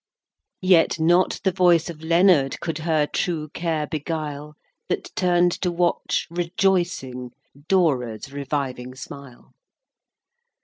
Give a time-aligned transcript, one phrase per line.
[0.63, 0.67] VII.
[0.67, 4.55] Yet not the voice of Leonard Could her true care beguile,
[4.89, 7.33] That turn'd to watch, rejoicing,
[7.67, 9.53] Dora's reviving smile.